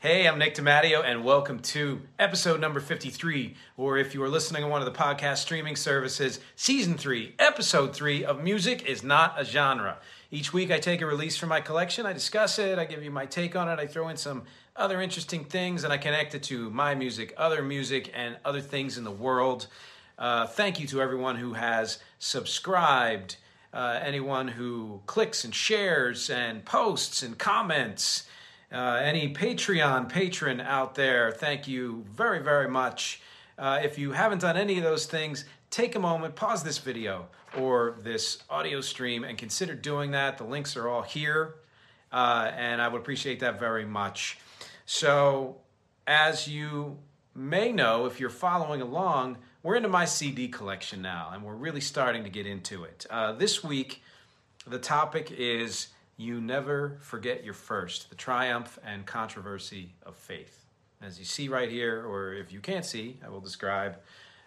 Hey, 0.00 0.28
I'm 0.28 0.38
Nick 0.38 0.54
DiMatteo, 0.54 1.02
and 1.04 1.24
welcome 1.24 1.58
to 1.58 2.02
episode 2.20 2.60
number 2.60 2.78
53, 2.78 3.56
or 3.76 3.98
if 3.98 4.14
you 4.14 4.22
are 4.22 4.28
listening 4.28 4.62
on 4.62 4.70
one 4.70 4.80
of 4.80 4.86
the 4.86 4.96
podcast 4.96 5.38
streaming 5.38 5.74
services, 5.74 6.38
season 6.54 6.96
3, 6.96 7.34
episode 7.40 7.96
3 7.96 8.24
of 8.24 8.40
Music 8.40 8.86
is 8.86 9.02
Not 9.02 9.34
a 9.36 9.44
Genre. 9.44 9.98
Each 10.30 10.52
week 10.52 10.70
I 10.70 10.78
take 10.78 11.00
a 11.00 11.06
release 11.06 11.36
from 11.36 11.48
my 11.48 11.60
collection, 11.60 12.06
I 12.06 12.12
discuss 12.12 12.60
it, 12.60 12.78
I 12.78 12.84
give 12.84 13.02
you 13.02 13.10
my 13.10 13.26
take 13.26 13.56
on 13.56 13.68
it, 13.68 13.80
I 13.80 13.88
throw 13.88 14.08
in 14.08 14.16
some 14.16 14.44
other 14.76 15.00
interesting 15.00 15.44
things, 15.44 15.82
and 15.82 15.92
I 15.92 15.98
connect 15.98 16.32
it 16.36 16.44
to 16.44 16.70
my 16.70 16.94
music, 16.94 17.34
other 17.36 17.60
music, 17.60 18.12
and 18.14 18.36
other 18.44 18.60
things 18.60 18.98
in 18.98 19.02
the 19.02 19.10
world. 19.10 19.66
Uh, 20.16 20.46
thank 20.46 20.78
you 20.78 20.86
to 20.86 21.02
everyone 21.02 21.34
who 21.34 21.54
has 21.54 21.98
subscribed, 22.20 23.36
uh, 23.74 23.98
anyone 24.00 24.46
who 24.46 25.00
clicks 25.06 25.42
and 25.42 25.52
shares 25.52 26.30
and 26.30 26.64
posts 26.64 27.24
and 27.24 27.36
comments. 27.36 28.28
Uh, 28.70 29.00
any 29.02 29.32
Patreon 29.32 30.08
patron 30.08 30.60
out 30.60 30.94
there, 30.94 31.32
thank 31.32 31.66
you 31.66 32.04
very, 32.10 32.40
very 32.40 32.68
much. 32.68 33.22
Uh, 33.56 33.80
if 33.82 33.98
you 33.98 34.12
haven't 34.12 34.40
done 34.40 34.58
any 34.58 34.76
of 34.76 34.84
those 34.84 35.06
things, 35.06 35.46
take 35.70 35.94
a 35.94 35.98
moment, 35.98 36.36
pause 36.36 36.62
this 36.62 36.78
video 36.78 37.28
or 37.56 37.96
this 38.02 38.42
audio 38.50 38.82
stream, 38.82 39.24
and 39.24 39.38
consider 39.38 39.74
doing 39.74 40.10
that. 40.10 40.36
The 40.36 40.44
links 40.44 40.76
are 40.76 40.86
all 40.86 41.00
here, 41.00 41.54
uh, 42.12 42.50
and 42.54 42.82
I 42.82 42.88
would 42.88 43.00
appreciate 43.00 43.40
that 43.40 43.58
very 43.58 43.86
much. 43.86 44.38
So, 44.84 45.56
as 46.06 46.46
you 46.46 46.98
may 47.34 47.72
know, 47.72 48.04
if 48.04 48.20
you're 48.20 48.28
following 48.28 48.82
along, 48.82 49.38
we're 49.62 49.76
into 49.76 49.88
my 49.88 50.04
CD 50.04 50.46
collection 50.46 51.00
now, 51.00 51.30
and 51.32 51.42
we're 51.42 51.54
really 51.54 51.80
starting 51.80 52.22
to 52.24 52.30
get 52.30 52.46
into 52.46 52.84
it. 52.84 53.06
Uh, 53.08 53.32
this 53.32 53.64
week, 53.64 54.02
the 54.66 54.78
topic 54.78 55.32
is 55.32 55.88
you 56.18 56.40
never 56.40 56.98
forget 57.00 57.44
your 57.44 57.54
first, 57.54 58.10
the 58.10 58.16
triumph 58.16 58.76
and 58.84 59.06
controversy 59.06 59.94
of 60.04 60.16
faith. 60.16 60.66
As 61.00 61.16
you 61.16 61.24
see 61.24 61.48
right 61.48 61.70
here, 61.70 62.04
or 62.04 62.34
if 62.34 62.52
you 62.52 62.58
can't 62.58 62.84
see, 62.84 63.18
I 63.24 63.28
will 63.28 63.40
describe. 63.40 64.00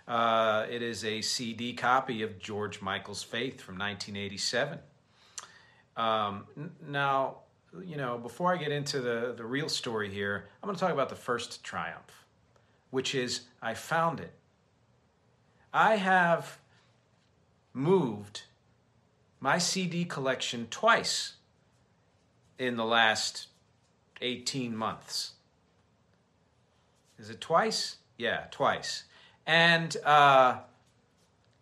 Uh, 0.05 0.65
it 0.69 0.81
is 0.81 1.05
a 1.05 1.21
CD 1.21 1.73
copy 1.73 2.23
of 2.23 2.37
George 2.39 2.81
Michael's 2.81 3.23
Faith 3.23 3.61
from 3.61 3.75
1987. 3.75 4.79
Um, 5.95 6.45
n- 6.57 6.71
now, 6.85 7.37
you 7.85 7.95
know, 7.95 8.17
before 8.17 8.53
I 8.53 8.57
get 8.57 8.73
into 8.73 8.99
the, 8.99 9.33
the 9.37 9.45
real 9.45 9.69
story 9.69 10.09
here, 10.09 10.49
I'm 10.61 10.67
going 10.67 10.75
to 10.75 10.79
talk 10.79 10.91
about 10.91 11.07
the 11.07 11.15
first 11.15 11.63
triumph, 11.63 12.25
which 12.89 13.15
is 13.15 13.43
I 13.61 13.75
found 13.75 14.19
it. 14.19 14.33
I 15.73 15.95
have 15.95 16.59
moved 17.73 18.43
my 19.39 19.57
CD 19.57 20.03
collection 20.03 20.67
twice 20.69 21.35
in 22.61 22.75
the 22.75 22.85
last 22.85 23.47
18 24.21 24.77
months. 24.77 25.31
Is 27.17 27.31
it 27.31 27.41
twice? 27.41 27.97
Yeah, 28.17 28.45
twice. 28.51 29.05
And 29.47 29.97
uh, 30.05 30.59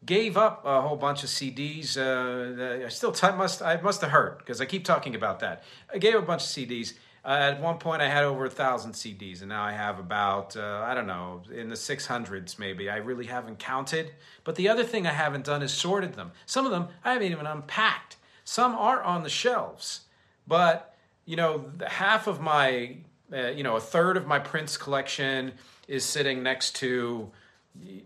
gave 0.05 0.35
up 0.35 0.65
a 0.65 0.81
whole 0.81 0.97
bunch 0.97 1.23
of 1.23 1.29
CDs. 1.29 1.95
Uh, 1.97 2.85
I 2.85 2.89
still 2.89 3.15
must 3.37 3.61
I 3.61 3.79
must 3.79 4.01
have 4.01 4.11
heard 4.11 4.39
because 4.39 4.59
I 4.59 4.65
keep 4.65 4.83
talking 4.83 5.15
about 5.15 5.39
that. 5.39 5.63
I 5.93 5.99
gave 5.99 6.15
a 6.15 6.21
bunch 6.21 6.43
of 6.43 6.49
CDs. 6.49 6.95
Uh, 7.23 7.29
at 7.29 7.61
one 7.61 7.77
point, 7.77 8.01
I 8.01 8.09
had 8.09 8.25
over 8.25 8.45
a 8.45 8.49
thousand 8.49 8.93
CDs, 8.93 9.39
and 9.39 9.49
now 9.49 9.63
I 9.63 9.71
have 9.71 9.99
about 9.99 10.57
uh, 10.57 10.83
I 10.85 10.93
don't 10.93 11.07
know 11.07 11.43
in 11.53 11.69
the 11.69 11.77
six 11.77 12.05
hundreds 12.05 12.59
maybe. 12.59 12.89
I 12.89 12.97
really 12.97 13.25
haven't 13.27 13.59
counted. 13.59 14.11
But 14.43 14.55
the 14.55 14.67
other 14.67 14.83
thing 14.83 15.07
I 15.07 15.13
haven't 15.13 15.45
done 15.45 15.61
is 15.61 15.71
sorted 15.71 16.16
them. 16.16 16.33
Some 16.45 16.66
of 16.66 16.71
them 16.71 16.89
I 17.05 17.13
haven't 17.13 17.31
even 17.31 17.47
unpacked. 17.47 18.17
Some 18.43 18.75
are 18.75 19.01
on 19.01 19.23
the 19.23 19.29
shelves, 19.29 20.01
but 20.45 20.88
you 21.29 21.35
know 21.35 21.72
half 21.85 22.28
of 22.28 22.41
my 22.41 22.97
uh, 23.31 23.47
you 23.47 23.63
know 23.63 23.75
a 23.75 23.81
third 23.81 24.17
of 24.17 24.25
my 24.25 24.40
Prince 24.40 24.78
collection 24.78 25.51
is 25.88 26.03
sitting 26.03 26.44
next 26.44 26.75
to 26.78 27.31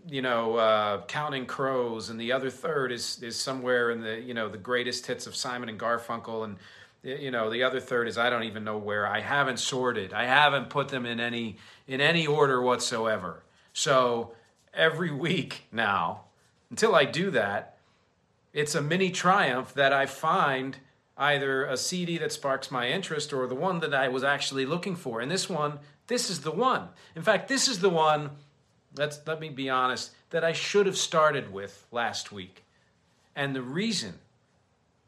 you 0.08 0.22
know, 0.22 0.56
uh, 0.56 1.02
Counting 1.06 1.46
Crows, 1.46 2.10
and 2.10 2.20
the 2.20 2.32
other 2.32 2.50
third 2.50 2.92
is 2.92 3.22
is 3.22 3.40
somewhere 3.40 3.90
in 3.90 4.00
the 4.00 4.20
you 4.20 4.34
know 4.34 4.48
the 4.48 4.58
greatest 4.58 5.06
hits 5.06 5.26
of 5.26 5.34
Simon 5.34 5.68
and 5.68 5.78
Garfunkel, 5.78 6.44
and 6.44 6.56
you 7.02 7.30
know 7.30 7.50
the 7.50 7.62
other 7.62 7.80
third 7.80 8.08
is 8.08 8.18
I 8.18 8.30
don't 8.30 8.44
even 8.44 8.64
know 8.64 8.78
where. 8.78 9.06
I 9.06 9.20
haven't 9.20 9.58
sorted. 9.58 10.12
I 10.12 10.24
haven't 10.24 10.70
put 10.70 10.88
them 10.88 11.06
in 11.06 11.20
any 11.20 11.56
in 11.86 12.00
any 12.00 12.26
order 12.26 12.60
whatsoever. 12.60 13.42
So 13.72 14.32
every 14.72 15.10
week 15.10 15.64
now, 15.72 16.24
until 16.70 16.94
I 16.94 17.04
do 17.04 17.30
that, 17.32 17.78
it's 18.52 18.74
a 18.74 18.82
mini 18.82 19.10
triumph 19.10 19.74
that 19.74 19.92
I 19.92 20.06
find 20.06 20.78
either 21.16 21.64
a 21.64 21.76
CD 21.76 22.18
that 22.18 22.32
sparks 22.32 22.70
my 22.70 22.88
interest 22.88 23.32
or 23.32 23.46
the 23.46 23.54
one 23.54 23.80
that 23.80 23.94
I 23.94 24.08
was 24.08 24.24
actually 24.24 24.66
looking 24.66 24.96
for. 24.96 25.20
And 25.20 25.30
this 25.30 25.48
one, 25.48 25.78
this 26.06 26.28
is 26.28 26.40
the 26.40 26.50
one. 26.50 26.88
In 27.14 27.22
fact, 27.22 27.48
this 27.48 27.68
is 27.68 27.80
the 27.80 27.90
one 27.90 28.30
let's 28.96 29.20
let 29.26 29.40
me 29.40 29.48
be 29.48 29.68
honest 29.68 30.12
that 30.30 30.44
I 30.44 30.52
should 30.52 30.86
have 30.86 30.96
started 30.96 31.52
with 31.52 31.86
last 31.90 32.32
week. 32.32 32.64
And 33.36 33.54
the 33.54 33.62
reason 33.62 34.14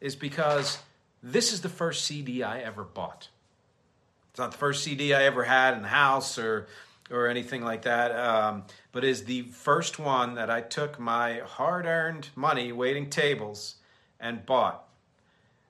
is 0.01 0.17
because 0.17 0.79
this 1.23 1.53
is 1.53 1.61
the 1.61 1.69
first 1.69 2.05
CD 2.05 2.43
I 2.43 2.61
ever 2.61 2.85
bought. 2.85 3.29
It's 4.31 4.39
not 4.39 4.53
the 4.53 4.59
first 4.59 4.85
CD 4.85 5.15
I 5.15 5.25
ever 5.25 5.45
had 5.45 5.75
in 5.75 5.83
the 5.83 5.89
house 5.89 6.39
or 6.39 6.67
or 7.09 7.29
anything 7.29 7.63
like 7.63 7.83
that, 7.83 8.11
um, 8.19 8.65
but 8.91 9.05
is 9.05 9.27
the 9.27 9.43
first 9.43 10.01
one 10.01 10.35
that 10.35 10.51
I 10.51 10.61
took 10.61 10.99
my 10.99 11.39
hard-earned 11.39 12.31
money, 12.35 12.73
waiting 12.73 13.09
tables, 13.09 13.77
and 14.19 14.45
bought. 14.45 14.86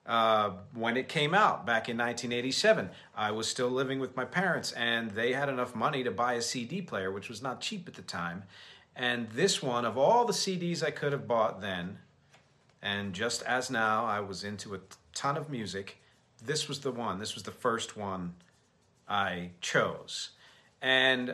Uh, 0.07 0.51
when 0.73 0.95
it 0.95 1.09
came 1.09 1.33
out 1.33 1.65
back 1.65 1.89
in 1.89 1.97
1987. 1.97 2.89
I 3.13 3.31
was 3.31 3.45
still 3.45 3.67
living 3.67 3.99
with 3.99 4.15
my 4.15 4.23
parents, 4.23 4.71
and 4.71 5.11
they 5.11 5.33
had 5.33 5.49
enough 5.49 5.75
money 5.75 6.01
to 6.05 6.11
buy 6.11 6.35
a 6.35 6.41
CD 6.41 6.81
player, 6.81 7.11
which 7.11 7.27
was 7.27 7.41
not 7.41 7.59
cheap 7.59 7.89
at 7.89 7.95
the 7.95 8.01
time. 8.01 8.43
And 8.95 9.29
this 9.31 9.61
one, 9.61 9.83
of 9.83 9.97
all 9.97 10.23
the 10.23 10.31
CDs 10.31 10.81
I 10.81 10.91
could 10.91 11.11
have 11.11 11.27
bought 11.27 11.59
then, 11.59 11.97
and 12.81 13.11
just 13.11 13.43
as 13.43 13.69
now 13.69 14.05
I 14.05 14.21
was 14.21 14.45
into 14.45 14.75
a 14.75 14.79
ton 15.13 15.35
of 15.35 15.49
music, 15.49 16.01
this 16.43 16.69
was 16.69 16.79
the 16.79 16.91
one. 16.91 17.19
This 17.19 17.35
was 17.35 17.43
the 17.43 17.51
first 17.51 17.97
one 17.97 18.35
I 19.09 19.51
chose. 19.59 20.29
And 20.81 21.31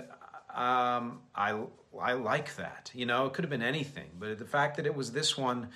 um, 0.49 1.21
I, 1.35 1.61
I 1.99 2.13
like 2.13 2.55
that. 2.55 2.89
You 2.95 3.05
know, 3.05 3.27
it 3.27 3.33
could 3.33 3.43
have 3.43 3.51
been 3.51 3.61
anything, 3.61 4.09
but 4.19 4.39
the 4.39 4.45
fact 4.45 4.77
that 4.77 4.87
it 4.87 4.95
was 4.95 5.11
this 5.11 5.37
one 5.37 5.69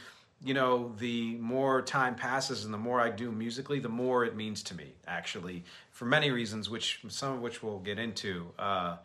you 0.48 0.54
know, 0.54 0.94
the 0.98 1.36
more 1.36 1.82
time 1.82 2.16
passes 2.16 2.64
and 2.64 2.74
the 2.74 2.78
more 2.78 3.02
I 3.02 3.10
do 3.10 3.34
musically, 3.34 3.80
the 3.80 3.90
more 3.90 4.24
it 4.24 4.34
means 4.34 4.64
to 4.64 4.76
me, 4.76 4.94
actually, 5.06 5.66
for 5.92 6.06
many 6.06 6.32
reasons, 6.32 6.70
which 6.70 7.02
some 7.10 7.34
of 7.34 7.42
which 7.42 7.62
we'll 7.62 7.80
get 7.80 8.00
into 8.00 8.48
uh, 8.58 8.96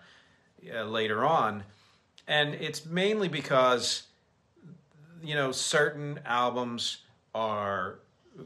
uh, 0.73 0.85
later 0.85 1.25
on. 1.25 1.65
And 2.29 2.55
it's 2.55 2.87
mainly 2.87 3.27
because, 3.27 4.05
you 5.21 5.35
know, 5.35 5.51
certain 5.51 6.21
albums 6.25 6.99
are, 7.35 7.99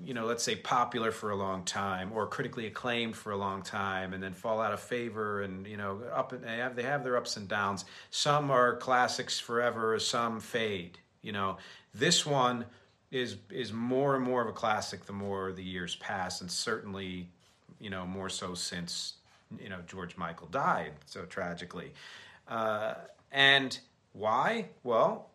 you 0.03 0.15
know, 0.15 0.25
let's 0.25 0.43
say 0.43 0.57
popular 0.57 1.11
for 1.11 1.31
a 1.33 1.37
long 1.37 1.65
time 1.65 2.13
or 2.15 2.27
critically 2.27 2.67
acclaimed 2.67 3.15
for 3.15 3.33
a 3.33 3.37
long 3.37 3.61
time 3.61 4.15
and 4.15 4.23
then 4.23 4.33
fall 4.33 4.59
out 4.59 4.73
of 4.73 4.81
favor 4.81 5.43
and, 5.43 5.67
you 5.67 5.77
know, 5.77 6.01
up 6.15 6.33
and 6.33 6.45
they 6.45 6.57
have, 6.57 6.75
they 6.75 6.83
have 6.83 7.05
their 7.05 7.19
ups 7.19 7.37
and 7.37 7.47
downs. 7.47 7.85
Some 8.11 8.51
are 8.51 8.75
classics 8.77 9.39
forever, 9.39 9.99
some 9.99 10.41
fade, 10.41 10.97
you 11.21 11.33
know. 11.33 11.59
This 11.93 12.25
one 12.25 12.65
is 13.17 13.37
is 13.51 13.73
more 13.73 14.15
and 14.17 14.25
more 14.25 14.43
of 14.43 14.49
a 14.49 14.53
classic 14.53 15.07
the 15.07 15.13
more 15.13 15.53
the 15.53 15.63
years 15.63 15.97
pass, 15.97 16.41
and 16.41 16.51
certainly, 16.51 17.29
you 17.81 17.91
know, 17.91 18.07
more 18.07 18.29
so 18.29 18.55
since 18.55 19.15
you 19.61 19.69
know 19.69 19.79
George 19.87 20.17
Michael 20.17 20.49
died 20.49 20.93
so 21.07 21.23
tragically. 21.25 21.93
Uh, 22.49 22.95
and 23.33 23.79
why? 24.13 24.67
Well, 24.83 25.31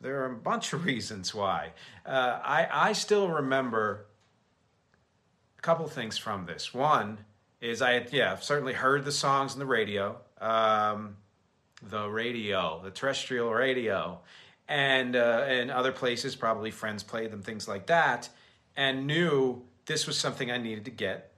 There 0.00 0.22
are 0.22 0.26
a 0.26 0.36
bunch 0.36 0.72
of 0.72 0.84
reasons 0.92 1.34
why. 1.34 1.70
Uh, 2.04 2.40
I, 2.42 2.68
I 2.88 2.92
still 2.92 3.28
remember 3.28 4.06
a 5.58 5.62
couple 5.62 5.86
things 5.88 6.18
from 6.18 6.46
this. 6.46 6.74
One 6.74 7.18
is 7.60 7.80
I 7.80 7.92
had, 7.92 8.12
yeah, 8.12 8.36
certainly 8.38 8.72
heard 8.72 9.04
the 9.04 9.12
songs 9.12 9.52
on 9.52 9.60
the 9.60 9.66
radio, 9.66 10.16
um, 10.40 11.16
the 11.82 12.08
radio, 12.08 12.80
the 12.82 12.90
terrestrial 12.90 13.52
radio, 13.52 14.18
and 14.68 15.16
uh, 15.16 15.44
and 15.46 15.70
other 15.70 15.92
places. 15.92 16.36
Probably 16.36 16.70
friends 16.70 17.02
played 17.02 17.30
them, 17.30 17.42
things 17.42 17.68
like 17.68 17.86
that, 17.86 18.28
and 18.76 19.06
knew 19.06 19.62
this 19.86 20.06
was 20.06 20.18
something 20.18 20.50
I 20.50 20.58
needed 20.58 20.84
to 20.86 20.90
get 20.90 21.32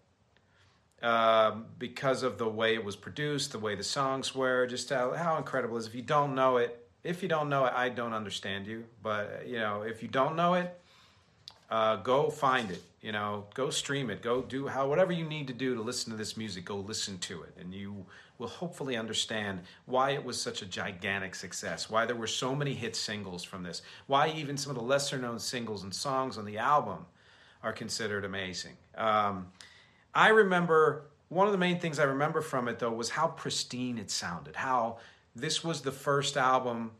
um, 1.04 1.66
because 1.78 2.22
of 2.22 2.38
the 2.38 2.48
way 2.48 2.74
it 2.74 2.82
was 2.82 2.96
produced, 2.96 3.52
the 3.52 3.58
way 3.58 3.74
the 3.74 3.84
songs 3.84 4.34
were, 4.34 4.66
just 4.66 4.88
how, 4.88 5.12
how 5.12 5.36
incredible 5.36 5.76
is. 5.76 5.86
If 5.86 5.94
you 5.94 6.02
don't 6.02 6.34
know 6.34 6.56
it, 6.56 6.88
if 7.02 7.22
you 7.22 7.28
don't 7.28 7.50
know 7.50 7.66
it, 7.66 7.74
I 7.74 7.90
don't 7.90 8.14
understand 8.14 8.66
you. 8.66 8.84
But 9.02 9.44
you 9.46 9.58
know, 9.58 9.82
if 9.82 10.02
you 10.02 10.08
don't 10.08 10.34
know 10.34 10.54
it, 10.54 10.80
uh, 11.70 11.96
go 11.96 12.30
find 12.30 12.70
it. 12.70 12.82
You 13.02 13.12
know, 13.12 13.44
go 13.52 13.68
stream 13.68 14.08
it. 14.08 14.22
Go 14.22 14.40
do 14.40 14.66
how 14.66 14.88
whatever 14.88 15.12
you 15.12 15.24
need 15.24 15.46
to 15.48 15.52
do 15.52 15.74
to 15.74 15.82
listen 15.82 16.10
to 16.10 16.16
this 16.16 16.38
music. 16.38 16.64
Go 16.64 16.76
listen 16.76 17.18
to 17.18 17.42
it, 17.42 17.54
and 17.60 17.74
you 17.74 18.06
will 18.38 18.48
hopefully 18.48 18.96
understand 18.96 19.60
why 19.86 20.10
it 20.10 20.24
was 20.24 20.40
such 20.40 20.62
a 20.62 20.66
gigantic 20.66 21.34
success. 21.34 21.88
Why 21.88 22.04
there 22.04 22.16
were 22.16 22.26
so 22.26 22.54
many 22.54 22.74
hit 22.74 22.96
singles 22.96 23.44
from 23.44 23.62
this. 23.62 23.82
Why 24.06 24.28
even 24.30 24.56
some 24.56 24.70
of 24.70 24.76
the 24.76 24.82
lesser 24.82 25.18
known 25.18 25.38
singles 25.38 25.82
and 25.82 25.94
songs 25.94 26.36
on 26.36 26.44
the 26.44 26.58
album 26.58 27.06
are 27.62 27.72
considered 27.72 28.24
amazing. 28.24 28.76
Um, 28.96 29.48
I 30.14 30.28
remember 30.28 31.06
one 31.28 31.46
of 31.46 31.52
the 31.52 31.58
main 31.58 31.80
things 31.80 31.98
I 31.98 32.04
remember 32.04 32.40
from 32.40 32.68
it 32.68 32.78
though 32.78 32.92
was 32.92 33.10
how 33.10 33.28
pristine 33.28 33.98
it 33.98 34.10
sounded. 34.10 34.56
How 34.56 34.98
this 35.34 35.64
was 35.64 35.80
the 35.80 35.92
first 35.92 36.36
album 36.36 36.92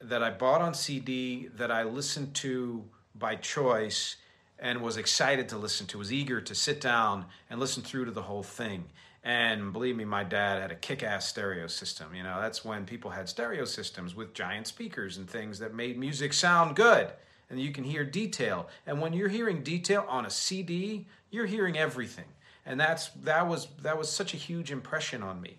that 0.00 0.22
I 0.22 0.30
bought 0.30 0.60
on 0.60 0.74
CD 0.74 1.48
that 1.56 1.70
I 1.70 1.82
listened 1.82 2.34
to 2.34 2.84
by 3.14 3.36
choice 3.36 4.16
and 4.58 4.80
was 4.80 4.96
excited 4.96 5.48
to 5.50 5.58
listen 5.58 5.86
to, 5.88 5.98
was 5.98 6.12
eager 6.12 6.40
to 6.40 6.54
sit 6.54 6.80
down 6.80 7.26
and 7.50 7.60
listen 7.60 7.82
through 7.82 8.06
to 8.06 8.10
the 8.10 8.22
whole 8.22 8.42
thing. 8.42 8.84
And 9.26 9.72
believe 9.72 9.96
me, 9.96 10.04
my 10.04 10.22
dad 10.22 10.62
had 10.62 10.70
a 10.70 10.76
kick 10.76 11.02
ass 11.02 11.26
stereo 11.26 11.66
system. 11.66 12.14
You 12.14 12.22
know, 12.22 12.40
that's 12.40 12.64
when 12.64 12.86
people 12.86 13.10
had 13.10 13.28
stereo 13.28 13.64
systems 13.64 14.14
with 14.14 14.32
giant 14.34 14.68
speakers 14.68 15.16
and 15.16 15.28
things 15.28 15.58
that 15.58 15.74
made 15.74 15.98
music 15.98 16.32
sound 16.32 16.76
good 16.76 17.10
and 17.50 17.60
you 17.60 17.72
can 17.72 17.84
hear 17.84 18.04
detail. 18.04 18.68
And 18.86 19.00
when 19.00 19.12
you're 19.12 19.28
hearing 19.28 19.62
detail 19.62 20.04
on 20.08 20.26
a 20.26 20.30
CD, 20.30 21.06
you're 21.30 21.46
hearing 21.46 21.76
everything. 21.76 22.24
And 22.64 22.80
that's 22.80 23.08
that 23.22 23.46
was 23.46 23.68
that 23.82 23.96
was 23.96 24.10
such 24.10 24.34
a 24.34 24.36
huge 24.36 24.72
impression 24.72 25.22
on 25.22 25.40
me. 25.40 25.56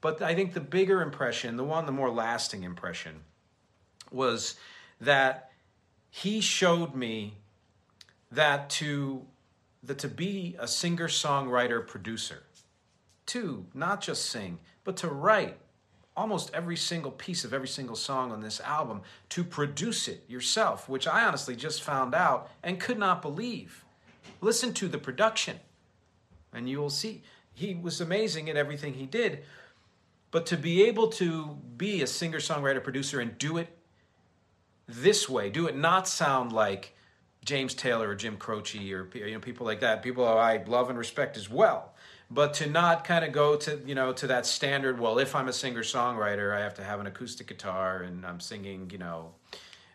But 0.00 0.22
I 0.22 0.34
think 0.34 0.54
the 0.54 0.60
bigger 0.60 1.02
impression, 1.02 1.56
the 1.56 1.64
one 1.64 1.86
the 1.86 1.92
more 1.92 2.10
lasting 2.10 2.62
impression 2.62 3.20
was 4.10 4.54
that 5.00 5.50
he 6.10 6.40
showed 6.40 6.94
me 6.94 7.34
that 8.32 8.70
to 8.70 9.22
that 9.82 9.98
to 9.98 10.08
be 10.08 10.56
a 10.58 10.66
singer 10.66 11.08
songwriter 11.08 11.86
producer 11.86 12.42
to 13.28 13.66
not 13.74 14.00
just 14.00 14.26
sing 14.26 14.58
but 14.84 14.96
to 14.96 15.08
write 15.08 15.58
almost 16.18 16.50
every 16.52 16.76
single 16.76 17.12
piece 17.12 17.44
of 17.44 17.54
every 17.54 17.68
single 17.68 17.94
song 17.94 18.32
on 18.32 18.40
this 18.40 18.60
album 18.60 19.02
to 19.28 19.44
produce 19.44 20.08
it 20.08 20.24
yourself, 20.26 20.88
which 20.88 21.06
I 21.06 21.24
honestly 21.24 21.54
just 21.54 21.82
found 21.82 22.12
out 22.12 22.50
and 22.62 22.80
could 22.80 22.98
not 22.98 23.22
believe. 23.22 23.84
Listen 24.40 24.74
to 24.74 24.88
the 24.88 24.98
production, 24.98 25.60
and 26.52 26.68
you 26.68 26.78
will 26.78 26.90
see 26.90 27.22
he 27.54 27.74
was 27.74 28.00
amazing 28.00 28.50
at 28.50 28.56
everything 28.56 28.94
he 28.94 29.06
did. 29.06 29.44
But 30.32 30.46
to 30.46 30.56
be 30.56 30.84
able 30.84 31.08
to 31.12 31.56
be 31.76 32.02
a 32.02 32.06
singer, 32.06 32.38
songwriter, 32.38 32.82
producer, 32.82 33.20
and 33.20 33.38
do 33.38 33.58
it 33.58 33.68
this 34.88 35.28
way, 35.28 35.50
do 35.50 35.68
it 35.68 35.76
not 35.76 36.08
sound 36.08 36.52
like 36.52 36.96
James 37.44 37.74
Taylor 37.74 38.08
or 38.08 38.14
Jim 38.16 38.36
Croce 38.36 38.92
or 38.92 39.08
you 39.14 39.34
know 39.34 39.40
people 39.40 39.66
like 39.66 39.80
that, 39.80 40.02
people 40.02 40.26
I 40.26 40.62
love 40.66 40.90
and 40.90 40.98
respect 40.98 41.36
as 41.36 41.48
well 41.48 41.94
but 42.30 42.54
to 42.54 42.66
not 42.68 43.04
kind 43.04 43.24
of 43.24 43.32
go 43.32 43.56
to 43.56 43.80
you 43.86 43.94
know 43.94 44.12
to 44.12 44.26
that 44.26 44.44
standard 44.44 45.00
well 45.00 45.18
if 45.18 45.34
i'm 45.34 45.48
a 45.48 45.52
singer 45.52 45.82
songwriter 45.82 46.54
i 46.54 46.60
have 46.60 46.74
to 46.74 46.84
have 46.84 47.00
an 47.00 47.06
acoustic 47.06 47.46
guitar 47.46 48.02
and 48.02 48.26
i'm 48.26 48.40
singing 48.40 48.90
you 48.92 48.98
know 48.98 49.32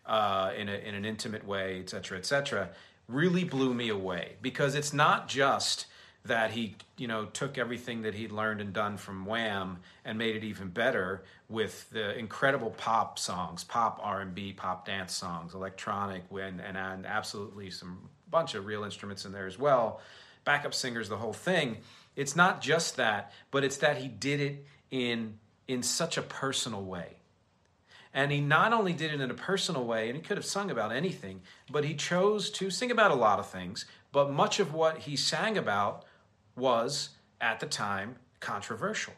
uh, 0.06 0.52
in, 0.58 0.68
a, 0.68 0.74
in 0.74 0.96
an 0.96 1.06
intimate 1.06 1.46
way 1.46 1.80
etc 1.80 2.04
cetera 2.04 2.18
et 2.18 2.26
cetera 2.26 2.70
really 3.08 3.44
blew 3.44 3.74
me 3.74 3.90
away. 3.90 4.34
Because 4.42 4.76
it's 4.76 4.94
not 4.94 5.28
just 5.28 5.88
that 6.26 6.52
he 6.52 6.76
you 6.98 7.08
know 7.08 7.26
took 7.26 7.58
everything 7.58 8.04
that 8.04 8.14
he'd 8.14 8.32
learned 8.32 8.62
and 8.62 8.72
done 8.72 8.96
from 8.96 9.26
wham 9.26 9.78
and 10.06 10.18
made 10.18 10.38
it 10.38 10.44
even 10.46 10.70
better 10.70 11.22
with 11.50 11.90
the 11.90 12.18
incredible 12.18 12.70
pop 12.70 13.20
songs 13.20 13.66
pop 13.66 14.00
r&b 14.02 14.54
pop 14.54 14.86
dance 14.86 15.12
songs 15.12 15.54
electronic 15.54 16.24
and, 16.32 16.62
and, 16.62 16.78
and 16.78 17.06
absolutely 17.06 17.70
some 17.70 18.08
bunch 18.32 18.56
of 18.56 18.66
real 18.66 18.86
instruments 18.86 19.26
in 19.26 19.34
there 19.34 19.48
as 19.48 19.60
well 19.60 20.00
backup 20.46 20.74
singers 20.74 21.10
the 21.10 21.18
whole 21.18 21.34
thing 21.34 21.76
it's 22.15 22.36
not 22.36 22.62
just 22.62 22.98
that, 22.98 23.31
but 23.51 23.63
it's 23.63 23.77
that 23.77 23.98
he 23.98 24.07
did 24.07 24.39
it 24.39 24.65
in 24.92 25.39
in 25.68 25.81
such 25.81 26.18
a 26.18 26.21
personal 26.21 26.83
way. 26.83 27.18
And 28.13 28.31
he 28.31 28.42
not 28.42 28.74
only 28.74 28.94
did 28.94 29.12
it 29.12 29.21
in 29.21 29.31
a 29.31 29.36
personal 29.36 29.86
way, 29.86 30.07
and 30.07 30.15
he 30.15 30.21
could 30.21 30.38
have 30.38 30.45
sung 30.45 30.69
about 30.69 30.92
anything, 30.92 31.42
but 31.71 31.83
he 31.83 31.95
chose 31.95 32.51
to 32.51 32.69
sing 32.69 32.92
about 32.92 33.10
a 33.10 33.15
lot 33.15 33.39
of 33.39 33.48
things. 33.48 33.86
But 34.12 34.31
much 34.31 34.60
of 34.60 34.74
what 34.74 35.00
he 35.00 35.15
sang 35.15 35.57
about 35.57 36.06
was, 36.56 37.10
at 37.42 37.60
the 37.60 37.65
time, 37.65 38.18
controversial. 38.39 39.13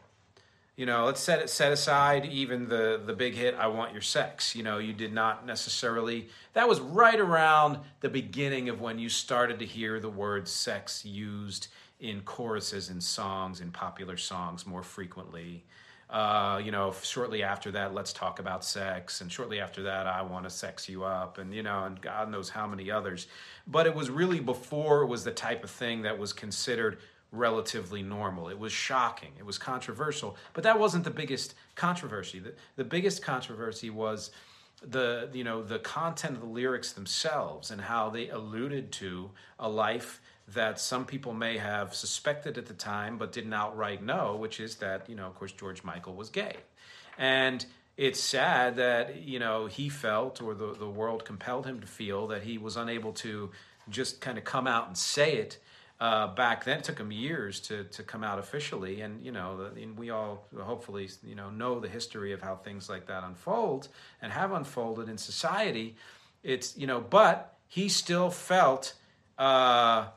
You 0.76 0.84
know, 0.84 1.06
let's 1.06 1.20
set 1.20 1.40
it 1.40 1.48
set 1.48 1.72
aside 1.72 2.26
even 2.26 2.68
the 2.68 3.00
the 3.04 3.14
big 3.14 3.34
hit 3.34 3.54
"I 3.54 3.66
Want 3.66 3.92
Your 3.92 4.02
Sex." 4.02 4.54
You 4.54 4.62
know, 4.62 4.78
you 4.78 4.92
did 4.92 5.12
not 5.12 5.46
necessarily. 5.46 6.28
That 6.52 6.68
was 6.68 6.80
right 6.80 7.18
around 7.18 7.78
the 8.00 8.10
beginning 8.10 8.68
of 8.68 8.80
when 8.80 8.98
you 8.98 9.08
started 9.08 9.58
to 9.60 9.66
hear 9.66 10.00
the 10.00 10.10
word 10.10 10.48
"sex" 10.48 11.04
used 11.04 11.68
in 12.00 12.20
choruses 12.22 12.90
in 12.90 13.00
songs, 13.00 13.60
in 13.60 13.70
popular 13.70 14.16
songs 14.16 14.66
more 14.66 14.82
frequently. 14.82 15.64
Uh, 16.08 16.60
you 16.64 16.70
know, 16.70 16.94
shortly 17.02 17.42
after 17.42 17.72
that, 17.72 17.92
let's 17.92 18.12
talk 18.12 18.38
about 18.38 18.64
sex, 18.64 19.20
and 19.20 19.32
shortly 19.32 19.58
after 19.58 19.82
that, 19.82 20.06
I 20.06 20.22
want 20.22 20.44
to 20.44 20.50
sex 20.50 20.88
you 20.88 21.02
up, 21.02 21.38
and 21.38 21.52
you 21.52 21.64
know, 21.64 21.84
and 21.84 22.00
God 22.00 22.30
knows 22.30 22.48
how 22.48 22.66
many 22.66 22.90
others. 22.90 23.26
But 23.66 23.86
it 23.86 23.94
was 23.94 24.08
really 24.08 24.38
before 24.38 25.02
it 25.02 25.06
was 25.06 25.24
the 25.24 25.32
type 25.32 25.64
of 25.64 25.70
thing 25.70 26.02
that 26.02 26.16
was 26.16 26.32
considered 26.32 26.98
relatively 27.32 28.02
normal. 28.02 28.48
It 28.48 28.58
was 28.58 28.72
shocking. 28.72 29.32
It 29.36 29.44
was 29.44 29.58
controversial, 29.58 30.36
but 30.52 30.62
that 30.62 30.78
wasn't 30.78 31.02
the 31.02 31.10
biggest 31.10 31.54
controversy. 31.74 32.38
The, 32.38 32.54
the 32.76 32.84
biggest 32.84 33.22
controversy 33.22 33.90
was 33.90 34.30
the 34.82 35.28
you 35.32 35.42
know 35.42 35.62
the 35.62 35.78
content 35.78 36.36
of 36.36 36.42
the 36.42 36.48
lyrics 36.48 36.92
themselves 36.92 37.70
and 37.70 37.80
how 37.80 38.10
they 38.10 38.28
alluded 38.28 38.92
to 38.92 39.30
a 39.58 39.68
life 39.68 40.20
that 40.54 40.78
some 40.78 41.04
people 41.04 41.32
may 41.32 41.58
have 41.58 41.94
suspected 41.94 42.56
at 42.56 42.66
the 42.66 42.74
time 42.74 43.18
but 43.18 43.32
didn't 43.32 43.52
outright 43.52 44.02
know, 44.02 44.36
which 44.36 44.60
is 44.60 44.76
that, 44.76 45.08
you 45.08 45.16
know, 45.16 45.26
of 45.26 45.34
course, 45.34 45.52
George 45.52 45.82
Michael 45.82 46.14
was 46.14 46.30
gay. 46.30 46.56
And 47.18 47.64
it's 47.96 48.20
sad 48.20 48.76
that, 48.76 49.22
you 49.22 49.38
know, 49.38 49.66
he 49.66 49.88
felt 49.88 50.40
or 50.40 50.54
the, 50.54 50.74
the 50.74 50.88
world 50.88 51.24
compelled 51.24 51.66
him 51.66 51.80
to 51.80 51.86
feel 51.86 52.28
that 52.28 52.42
he 52.42 52.58
was 52.58 52.76
unable 52.76 53.12
to 53.14 53.50
just 53.88 54.20
kind 54.20 54.38
of 54.38 54.44
come 54.44 54.66
out 54.66 54.86
and 54.86 54.96
say 54.96 55.36
it. 55.36 55.58
Uh, 55.98 56.26
back 56.26 56.64
then, 56.64 56.78
it 56.78 56.84
took 56.84 56.98
him 56.98 57.10
years 57.10 57.58
to, 57.58 57.84
to 57.84 58.02
come 58.02 58.22
out 58.22 58.38
officially, 58.38 59.00
and 59.00 59.24
you 59.24 59.32
know, 59.32 59.70
and 59.80 59.96
we 59.96 60.10
all 60.10 60.46
hopefully 60.60 61.08
you 61.26 61.34
know 61.34 61.48
know 61.48 61.80
the 61.80 61.88
history 61.88 62.32
of 62.32 62.42
how 62.42 62.54
things 62.54 62.90
like 62.90 63.06
that 63.06 63.24
unfold 63.24 63.88
and 64.20 64.30
have 64.30 64.52
unfolded 64.52 65.08
in 65.08 65.16
society. 65.16 65.96
It's 66.42 66.76
you 66.76 66.86
know, 66.86 67.00
but 67.00 67.56
he 67.66 67.88
still 67.88 68.28
felt 68.28 68.92
uh, 69.38 70.08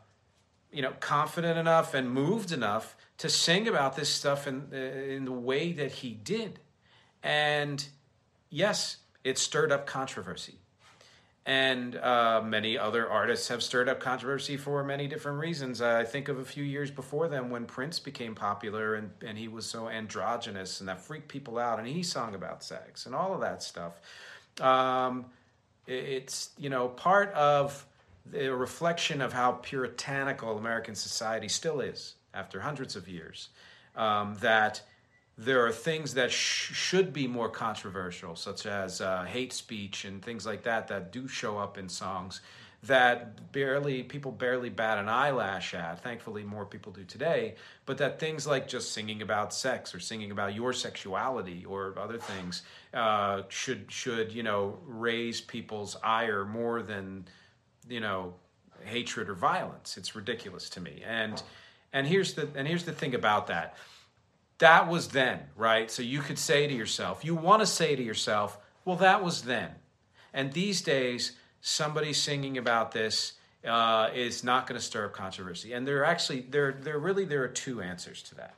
you 0.71 0.81
know, 0.81 0.93
confident 0.99 1.57
enough 1.57 1.93
and 1.93 2.11
moved 2.11 2.51
enough 2.51 2.95
to 3.17 3.29
sing 3.29 3.67
about 3.67 3.95
this 3.95 4.09
stuff 4.09 4.47
in 4.47 4.73
in 4.73 5.25
the 5.25 5.31
way 5.31 5.71
that 5.73 5.91
he 5.91 6.11
did. 6.11 6.59
And 7.23 7.85
yes, 8.49 8.97
it 9.23 9.37
stirred 9.37 9.71
up 9.71 9.85
controversy. 9.85 10.55
And 11.45 11.95
uh, 11.95 12.43
many 12.45 12.77
other 12.77 13.09
artists 13.09 13.47
have 13.47 13.63
stirred 13.63 13.89
up 13.89 13.99
controversy 13.99 14.55
for 14.55 14.83
many 14.83 15.07
different 15.07 15.39
reasons. 15.39 15.81
I 15.81 16.03
think 16.03 16.27
of 16.27 16.37
a 16.37 16.45
few 16.45 16.63
years 16.63 16.91
before 16.91 17.27
them 17.27 17.49
when 17.49 17.65
Prince 17.65 17.97
became 17.97 18.35
popular 18.35 18.93
and, 18.93 19.09
and 19.25 19.35
he 19.35 19.47
was 19.47 19.65
so 19.65 19.89
androgynous 19.89 20.79
and 20.79 20.89
that 20.89 21.01
freaked 21.01 21.27
people 21.27 21.57
out, 21.57 21.79
and 21.79 21.87
he 21.87 22.03
sung 22.03 22.35
about 22.35 22.63
sex 22.63 23.07
and 23.07 23.15
all 23.15 23.33
of 23.33 23.41
that 23.41 23.63
stuff. 23.63 23.99
Um, 24.61 25.25
it's, 25.87 26.51
you 26.59 26.69
know, 26.69 26.87
part 26.89 27.33
of 27.33 27.83
a 28.33 28.49
reflection 28.49 29.21
of 29.21 29.33
how 29.33 29.53
puritanical 29.53 30.57
American 30.57 30.95
society 30.95 31.47
still 31.47 31.81
is 31.81 32.15
after 32.33 32.59
hundreds 32.59 32.95
of 32.95 33.07
years. 33.07 33.49
Um, 33.95 34.37
that 34.41 34.81
there 35.37 35.65
are 35.65 35.71
things 35.71 36.13
that 36.15 36.31
sh- 36.31 36.73
should 36.73 37.13
be 37.13 37.27
more 37.27 37.49
controversial, 37.49 38.35
such 38.35 38.65
as 38.65 39.01
uh, 39.01 39.23
hate 39.23 39.53
speech 39.53 40.05
and 40.05 40.21
things 40.21 40.45
like 40.45 40.63
that, 40.63 40.87
that 40.89 41.11
do 41.11 41.27
show 41.27 41.57
up 41.57 41.77
in 41.77 41.89
songs 41.89 42.41
that 42.83 43.51
barely 43.51 44.03
people 44.03 44.31
barely 44.31 44.69
bat 44.69 44.97
an 44.97 45.09
eyelash 45.09 45.73
at. 45.73 46.01
Thankfully, 46.01 46.43
more 46.43 46.65
people 46.65 46.91
do 46.91 47.03
today. 47.03 47.55
But 47.85 47.97
that 47.97 48.19
things 48.19 48.47
like 48.47 48.67
just 48.67 48.93
singing 48.93 49.21
about 49.21 49.53
sex 49.53 49.93
or 49.93 49.99
singing 49.99 50.31
about 50.31 50.55
your 50.55 50.71
sexuality 50.71 51.65
or 51.65 51.93
other 51.97 52.17
things 52.17 52.61
uh, 52.93 53.43
should 53.49 53.91
should 53.91 54.31
you 54.31 54.43
know 54.43 54.79
raise 54.85 55.41
people's 55.41 55.97
ire 56.03 56.45
more 56.45 56.81
than 56.81 57.27
you 57.89 57.99
know 57.99 58.33
hatred 58.85 59.29
or 59.29 59.33
violence. 59.33 59.97
It's 59.97 60.15
ridiculous 60.15 60.69
to 60.71 60.81
me. 60.81 61.03
And 61.05 61.41
and 61.93 62.07
here's 62.07 62.33
the 62.33 62.49
and 62.55 62.67
here's 62.67 62.85
the 62.85 62.93
thing 62.93 63.15
about 63.15 63.47
that. 63.47 63.75
That 64.59 64.87
was 64.87 65.09
then, 65.09 65.39
right? 65.55 65.89
So 65.89 66.01
you 66.01 66.19
could 66.19 66.37
say 66.37 66.67
to 66.67 66.73
yourself, 66.73 67.23
you 67.23 67.33
want 67.33 67.61
to 67.61 67.65
say 67.65 67.95
to 67.95 68.03
yourself, 68.03 68.57
well, 68.83 68.97
that 68.97 69.23
was 69.23 69.43
then. 69.43 69.71
And 70.33 70.51
these 70.51 70.81
days, 70.81 71.31
somebody 71.61 72.11
singing 72.11 72.57
about 72.57 72.91
this 72.91 73.33
uh, 73.65 74.09
is 74.13 74.43
not 74.43 74.67
going 74.67 74.79
to 74.79 74.85
stir 74.85 75.05
up 75.05 75.13
controversy. 75.13 75.73
And 75.73 75.87
there 75.87 76.01
are 76.01 76.05
actually 76.05 76.41
there 76.41 76.73
there 76.73 76.99
really 76.99 77.25
there 77.25 77.43
are 77.43 77.49
two 77.49 77.81
answers 77.81 78.21
to 78.23 78.35
that. 78.35 78.55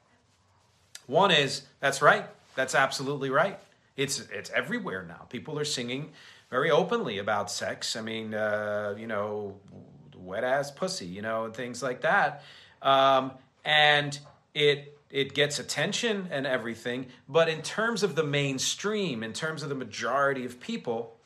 One 1.08 1.32
is 1.32 1.64
that's 1.80 2.02
right. 2.02 2.26
That's 2.56 2.76
absolutely 2.76 3.30
right. 3.30 3.60
It's 3.98 4.22
it's 4.32 4.50
everywhere 4.52 5.04
now. 5.04 5.26
People 5.30 5.60
are 5.60 5.66
singing 5.66 6.12
very 6.50 6.72
openly 6.72 7.18
about 7.18 7.52
sex. 7.52 7.96
I 7.96 8.02
mean, 8.02 8.34
uh, 8.34 8.96
you 8.98 9.08
know, 9.08 9.56
wet 10.16 10.44
ass 10.44 10.72
pussy, 10.72 11.06
you 11.06 11.22
know, 11.22 11.46
and 11.46 11.54
things 11.54 11.82
like 11.82 12.02
that. 12.02 12.44
Um, 12.82 13.32
and 13.64 14.18
it 14.54 14.98
it 15.10 15.34
gets 15.34 15.60
attention 15.60 16.28
and 16.32 16.48
everything, 16.48 17.08
but 17.28 17.50
in 17.50 17.62
terms 17.62 18.02
of 18.02 18.16
the 18.16 18.24
mainstream, 18.24 19.24
in 19.24 19.34
terms 19.34 19.62
of 19.62 19.70
the 19.70 19.76
majority 19.76 20.46
of 20.46 20.60
people, 20.62 21.18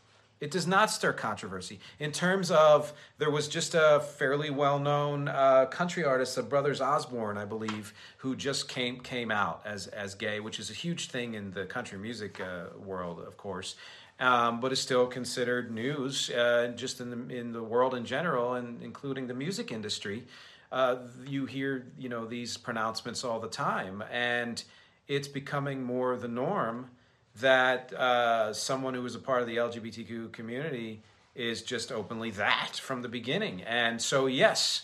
it 0.46 0.52
does 0.52 0.68
not 0.68 0.92
stir 0.92 1.12
controversy. 1.12 1.80
In 1.98 2.12
terms 2.12 2.52
of, 2.52 2.94
there 3.18 3.32
was 3.32 3.48
just 3.48 3.74
a 3.74 4.00
fairly 4.00 4.52
well-known 4.52 5.28
uh, 5.28 5.66
country 5.66 6.04
artist, 6.04 6.36
the 6.36 6.44
Brothers 6.44 6.82
Osborne, 6.82 7.36
I 7.36 7.46
believe, 7.46 7.96
who 8.18 8.36
just 8.36 8.70
came 8.70 9.00
came 9.00 9.32
out 9.32 9.64
as 9.66 9.88
as 9.88 10.14
gay, 10.14 10.40
which 10.40 10.60
is 10.60 10.70
a 10.70 10.74
huge 10.74 11.10
thing 11.10 11.34
in 11.34 11.50
the 11.50 11.66
country 11.66 11.98
music 11.98 12.40
uh, 12.40 12.66
world, 12.78 13.22
of 13.22 13.38
course, 13.38 13.76
um, 14.20 14.60
but 14.60 14.72
is 14.72 14.80
still 14.80 15.08
considered 15.08 15.72
news 15.72 16.30
uh, 16.30 16.72
just 16.76 17.02
in 17.02 17.10
the 17.10 17.36
in 17.36 17.52
the 17.52 17.64
world 17.64 17.96
in 17.96 18.06
general, 18.06 18.54
and 18.54 18.84
including 18.84 19.26
the 19.26 19.34
music 19.34 19.72
industry. 19.72 20.28
Uh, 20.72 20.98
you 21.26 21.48
hear 21.48 21.88
you 21.98 22.08
know 22.08 22.28
these 22.28 22.56
pronouncements 22.56 23.24
all 23.24 23.40
the 23.40 23.50
time, 23.50 24.04
and 24.12 24.64
it's 25.08 25.28
becoming 25.28 25.82
more 25.82 26.16
the 26.18 26.28
norm 26.28 26.92
that 27.40 27.94
uh, 27.94 28.54
someone 28.54 28.94
who 28.94 29.06
is 29.06 29.16
a 29.16 29.20
part 29.20 29.42
of 29.42 29.48
the 29.48 29.58
LGBTQ 29.58 30.32
community 30.32 31.02
is 31.36 31.62
just 31.62 31.92
openly 31.92 32.32
that 32.32 32.78
from 32.78 33.02
the 33.02 33.10
beginning. 33.10 33.62
And 33.64 34.02
so, 34.02 34.26
yes, 34.26 34.84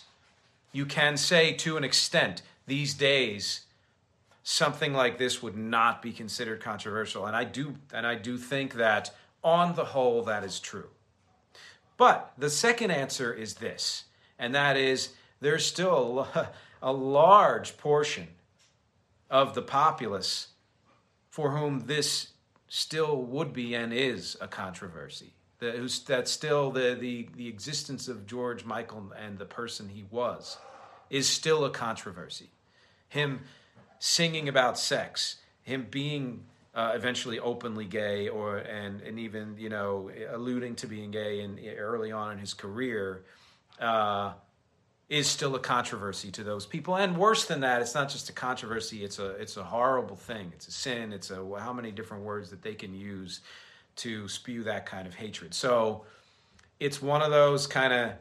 you 0.72 0.86
can 0.86 1.16
say 1.16 1.52
to 1.52 1.76
an 1.76 1.84
extent 1.84 2.42
these 2.66 2.94
days 2.94 3.62
something 4.42 4.92
like 4.92 5.18
this 5.18 5.42
would 5.42 5.56
not 5.56 6.02
be 6.02 6.12
considered 6.12 6.60
controversial 6.60 7.26
and 7.26 7.36
i 7.36 7.44
do 7.44 7.76
and 7.92 8.06
i 8.06 8.14
do 8.14 8.36
think 8.36 8.74
that 8.74 9.14
on 9.44 9.74
the 9.76 9.84
whole 9.84 10.22
that 10.22 10.42
is 10.42 10.58
true 10.58 10.88
but 11.96 12.32
the 12.36 12.50
second 12.50 12.90
answer 12.90 13.32
is 13.32 13.54
this 13.54 14.04
and 14.38 14.54
that 14.54 14.76
is 14.76 15.10
there's 15.40 15.64
still 15.64 16.26
a, 16.34 16.48
a 16.82 16.92
large 16.92 17.76
portion 17.76 18.26
of 19.30 19.54
the 19.54 19.62
populace 19.62 20.48
for 21.30 21.52
whom 21.52 21.86
this 21.86 22.31
still 22.74 23.20
would 23.20 23.52
be 23.52 23.74
and 23.74 23.92
is 23.92 24.34
a 24.40 24.48
controversy. 24.48 25.34
That, 25.58 26.26
still 26.26 26.70
the, 26.70 26.96
the, 26.98 27.28
the 27.36 27.46
existence 27.46 28.08
of 28.08 28.26
George 28.26 28.64
Michael 28.64 29.12
and 29.14 29.38
the 29.38 29.44
person 29.44 29.90
he 29.90 30.04
was 30.10 30.56
is 31.10 31.28
still 31.28 31.66
a 31.66 31.70
controversy. 31.70 32.48
Him 33.10 33.42
singing 33.98 34.48
about 34.48 34.78
sex, 34.78 35.36
him 35.62 35.86
being 35.90 36.44
uh, 36.74 36.92
eventually 36.94 37.38
openly 37.38 37.84
gay, 37.84 38.30
or 38.30 38.56
and 38.56 39.02
and 39.02 39.18
even 39.18 39.54
you 39.58 39.68
know 39.68 40.10
alluding 40.30 40.74
to 40.76 40.86
being 40.86 41.10
gay 41.10 41.40
in 41.40 41.60
early 41.76 42.10
on 42.10 42.32
in 42.32 42.38
his 42.38 42.54
career, 42.54 43.22
uh, 43.80 44.32
is 45.08 45.26
still 45.26 45.54
a 45.54 45.58
controversy 45.58 46.30
to 46.30 46.42
those 46.42 46.64
people. 46.64 46.96
And 46.96 47.16
worse 47.16 47.44
than 47.44 47.60
that, 47.60 47.82
it's 47.82 47.94
not 47.94 48.08
just 48.08 48.30
a 48.30 48.32
controversy, 48.32 49.04
it's 49.04 49.18
a 49.18 49.30
it's 49.30 49.56
a 49.56 49.64
horrible 49.64 50.16
thing. 50.16 50.52
It's 50.54 50.68
a 50.68 50.72
sin. 50.72 51.12
It's 51.12 51.30
a 51.30 51.36
how 51.58 51.72
many 51.72 51.90
different 51.90 52.24
words 52.24 52.50
that 52.50 52.62
they 52.62 52.74
can 52.74 52.94
use 52.94 53.40
to 53.96 54.28
spew 54.28 54.64
that 54.64 54.86
kind 54.86 55.06
of 55.06 55.14
hatred. 55.14 55.52
So 55.54 56.04
it's 56.80 57.02
one 57.02 57.22
of 57.22 57.30
those 57.30 57.66
kind 57.66 57.92
of 57.92 58.12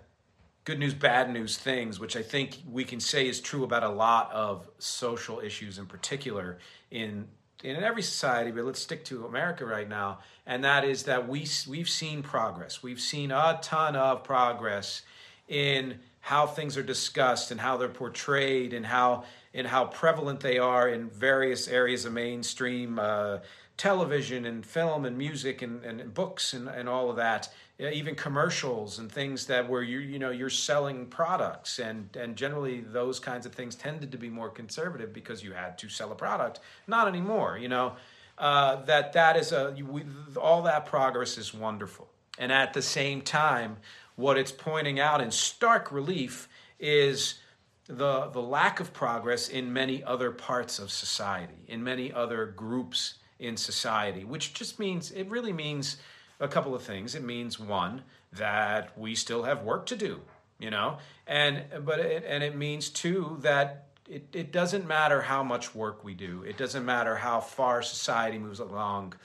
good 0.63 0.77
news 0.77 0.93
bad 0.93 1.31
news 1.31 1.57
things 1.57 1.99
which 1.99 2.15
I 2.15 2.21
think 2.21 2.59
we 2.69 2.83
can 2.83 2.99
say 2.99 3.27
is 3.27 3.41
true 3.41 3.63
about 3.63 3.83
a 3.83 3.89
lot 3.89 4.31
of 4.31 4.69
social 4.77 5.39
issues 5.39 5.79
in 5.79 5.87
particular 5.87 6.59
in 6.91 7.27
in 7.63 7.75
every 7.83 8.01
society, 8.01 8.51
but 8.51 8.65
let's 8.65 8.79
stick 8.79 9.05
to 9.05 9.25
America 9.25 9.65
right 9.65 9.87
now, 9.87 10.19
and 10.45 10.63
that 10.63 10.83
is 10.83 11.03
that 11.03 11.27
we 11.27 11.47
we've 11.67 11.89
seen 11.89 12.23
progress. 12.23 12.81
We've 12.81 12.99
seen 12.99 13.31
a 13.31 13.59
ton 13.61 13.95
of 13.95 14.23
progress 14.23 15.03
in 15.47 15.99
how 16.21 16.47
things 16.47 16.77
are 16.77 16.83
discussed 16.83 17.51
and 17.51 17.59
how 17.59 17.77
they're 17.77 17.89
portrayed 17.89 18.73
and 18.73 18.85
how 18.85 19.23
and 19.53 19.67
how 19.67 19.85
prevalent 19.85 20.39
they 20.39 20.57
are 20.57 20.87
in 20.87 21.09
various 21.09 21.67
areas 21.67 22.05
of 22.05 22.13
mainstream 22.13 22.97
uh, 22.99 23.39
television 23.75 24.45
and 24.45 24.65
film 24.65 25.05
and 25.05 25.17
music 25.17 25.61
and, 25.61 25.83
and 25.83 26.13
books 26.13 26.53
and, 26.53 26.69
and 26.69 26.87
all 26.87 27.09
of 27.09 27.17
that 27.17 27.49
even 27.89 28.15
commercials 28.15 28.99
and 28.99 29.11
things 29.11 29.47
that 29.47 29.67
where 29.67 29.81
you 29.81 29.99
you 29.99 30.19
know 30.19 30.29
you're 30.29 30.49
selling 30.49 31.07
products. 31.07 31.79
And 31.79 32.15
and 32.15 32.35
generally 32.35 32.81
those 32.81 33.19
kinds 33.19 33.45
of 33.45 33.53
things 33.53 33.75
tended 33.75 34.11
to 34.11 34.17
be 34.17 34.29
more 34.29 34.49
conservative 34.49 35.13
because 35.13 35.43
you 35.43 35.53
had 35.53 35.77
to 35.79 35.89
sell 35.89 36.11
a 36.11 36.15
product. 36.15 36.59
Not 36.87 37.07
anymore 37.07 37.57
you 37.57 37.69
know? 37.69 37.93
Uh, 38.37 38.83
that 38.85 39.13
that 39.13 39.37
is 39.37 39.51
a 39.51 39.75
we, 39.87 40.03
all 40.39 40.63
that 40.63 40.85
progress 40.85 41.37
is 41.37 41.53
wonderful. 41.53 42.09
And 42.37 42.51
at 42.51 42.73
the 42.73 42.81
same 42.81 43.21
time 43.21 43.77
what 44.21 44.37
it's 44.37 44.51
pointing 44.51 44.99
out 44.99 45.19
in 45.19 45.31
stark 45.31 45.91
relief 45.91 46.47
is 46.79 47.39
the, 47.87 48.27
the 48.27 48.41
lack 48.41 48.79
of 48.79 48.93
progress 48.93 49.49
in 49.49 49.73
many 49.73 50.03
other 50.03 50.31
parts 50.31 50.79
of 50.79 50.91
society, 50.91 51.65
in 51.67 51.83
many 51.83 52.13
other 52.13 52.45
groups 52.45 53.15
in 53.39 53.57
society, 53.57 54.23
which 54.23 54.53
just 54.53 54.79
means, 54.79 55.11
it 55.11 55.27
really 55.29 55.51
means 55.51 55.97
a 56.39 56.47
couple 56.47 56.75
of 56.75 56.83
things. 56.83 57.15
It 57.15 57.23
means, 57.23 57.59
one, 57.59 58.03
that 58.33 58.97
we 58.97 59.15
still 59.15 59.43
have 59.43 59.63
work 59.63 59.87
to 59.87 59.95
do, 59.95 60.21
you 60.59 60.69
know, 60.69 60.99
and, 61.25 61.63
but 61.83 61.99
it, 61.99 62.23
and 62.25 62.43
it 62.43 62.55
means, 62.55 62.89
two, 62.89 63.37
that 63.41 63.87
it, 64.07 64.27
it 64.33 64.51
doesn't 64.51 64.87
matter 64.87 65.21
how 65.21 65.43
much 65.43 65.73
work 65.73 66.03
we 66.03 66.13
do, 66.13 66.43
it 66.47 66.57
doesn't 66.57 66.85
matter 66.85 67.15
how 67.15 67.41
far 67.41 67.81
society 67.81 68.37
moves 68.37 68.59
along 68.59 69.15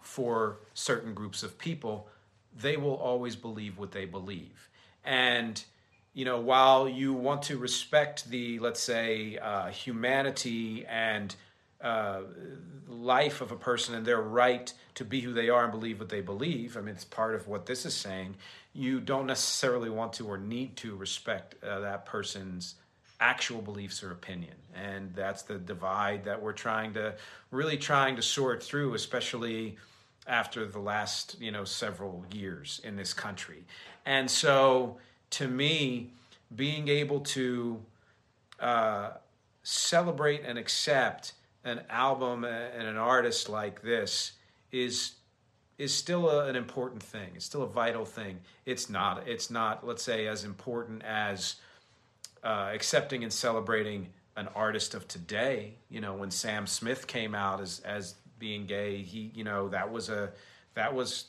for 0.00 0.60
certain 0.72 1.12
groups 1.12 1.42
of 1.42 1.58
people 1.58 2.08
they 2.60 2.76
will 2.76 2.94
always 2.94 3.36
believe 3.36 3.78
what 3.78 3.92
they 3.92 4.04
believe. 4.04 4.68
And, 5.04 5.62
you 6.14 6.24
know, 6.24 6.40
while 6.40 6.88
you 6.88 7.12
want 7.12 7.42
to 7.44 7.58
respect 7.58 8.28
the, 8.30 8.58
let's 8.58 8.82
say, 8.82 9.38
uh, 9.38 9.68
humanity 9.68 10.84
and 10.86 11.34
uh, 11.80 12.20
life 12.88 13.40
of 13.40 13.52
a 13.52 13.56
person 13.56 13.94
and 13.94 14.06
their 14.06 14.20
right 14.20 14.72
to 14.94 15.04
be 15.04 15.20
who 15.20 15.32
they 15.32 15.48
are 15.48 15.64
and 15.64 15.72
believe 15.72 16.00
what 16.00 16.08
they 16.08 16.20
believe, 16.22 16.76
I 16.76 16.80
mean, 16.80 16.94
it's 16.94 17.04
part 17.04 17.34
of 17.34 17.46
what 17.46 17.66
this 17.66 17.84
is 17.84 17.94
saying, 17.94 18.36
you 18.72 19.00
don't 19.00 19.26
necessarily 19.26 19.90
want 19.90 20.14
to 20.14 20.26
or 20.26 20.38
need 20.38 20.76
to 20.76 20.96
respect 20.96 21.62
uh, 21.62 21.80
that 21.80 22.06
person's 22.06 22.76
actual 23.20 23.62
beliefs 23.62 24.02
or 24.02 24.12
opinion 24.12 24.54
and 24.74 25.14
that's 25.14 25.42
the 25.42 25.56
divide 25.56 26.24
that 26.24 26.40
we're 26.40 26.52
trying 26.52 26.92
to 26.92 27.14
really 27.50 27.78
trying 27.78 28.14
to 28.14 28.20
sort 28.20 28.62
through 28.62 28.92
especially 28.92 29.76
after 30.26 30.66
the 30.66 30.78
last 30.78 31.36
you 31.40 31.50
know 31.50 31.64
several 31.64 32.24
years 32.32 32.80
in 32.84 32.96
this 32.96 33.12
country. 33.12 33.64
And 34.04 34.30
so 34.30 34.98
to 35.30 35.48
me 35.48 36.10
being 36.54 36.88
able 36.88 37.20
to 37.20 37.80
uh, 38.60 39.10
celebrate 39.62 40.42
and 40.44 40.58
accept 40.58 41.32
an 41.64 41.80
album 41.90 42.44
and 42.44 42.86
an 42.86 42.96
artist 42.96 43.48
like 43.48 43.82
this 43.82 44.32
is 44.70 45.12
is 45.78 45.92
still 45.92 46.30
a, 46.30 46.46
an 46.46 46.56
important 46.56 47.02
thing. 47.02 47.28
It's 47.34 47.44
still 47.44 47.62
a 47.62 47.68
vital 47.68 48.04
thing. 48.04 48.38
It's 48.64 48.88
not 48.88 49.26
it's 49.26 49.50
not 49.50 49.86
let's 49.86 50.02
say 50.02 50.26
as 50.26 50.44
important 50.44 51.02
as 51.02 51.56
uh, 52.44 52.70
accepting 52.72 53.24
and 53.24 53.32
celebrating 53.32 54.08
an 54.36 54.48
artist 54.54 54.94
of 54.94 55.08
today. 55.08 55.74
You 55.90 56.00
know 56.00 56.14
when 56.14 56.30
sam 56.30 56.66
smith 56.66 57.06
came 57.06 57.34
out 57.34 57.60
as 57.60 57.80
as 57.80 58.14
being 58.38 58.66
gay. 58.66 59.02
He, 59.02 59.30
you 59.34 59.44
know, 59.44 59.68
that 59.68 59.90
was 59.90 60.08
a 60.08 60.32
that 60.74 60.94
was 60.94 61.26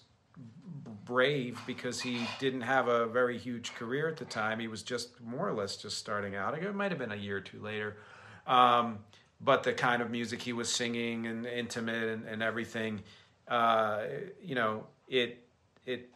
brave 1.06 1.60
because 1.66 2.02
he 2.02 2.28
didn't 2.40 2.62
have 2.62 2.88
a 2.88 3.08
very 3.08 3.38
huge 3.38 3.74
career 3.74 4.08
at 4.08 4.18
the 4.18 4.26
time. 4.26 4.60
He 4.60 4.68
was 4.68 4.84
just 4.84 5.20
more 5.22 5.48
or 5.48 5.54
less 5.54 5.78
just 5.78 5.98
starting 5.98 6.36
out. 6.36 6.58
It 6.58 6.76
might 6.76 6.92
have 6.92 7.00
been 7.00 7.12
a 7.12 7.16
year 7.16 7.38
or 7.38 7.42
two 7.42 7.62
later. 7.62 7.98
Um, 8.46 9.00
but 9.40 9.64
the 9.64 9.74
kind 9.74 10.02
of 10.02 10.10
music 10.10 10.42
he 10.42 10.54
was 10.54 10.72
singing 10.72 11.28
and 11.28 11.46
intimate 11.46 12.10
and, 12.10 12.26
and 12.26 12.42
everything, 12.42 13.04
uh, 13.48 14.04
you 14.44 14.56
know, 14.56 14.86
it 15.08 15.44
it 15.86 16.10